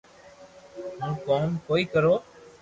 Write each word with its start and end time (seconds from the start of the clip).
ھون 0.97 1.11
ڪوم 1.25 1.49
ڪوئي 1.67 1.83
ڪرو 1.93 2.15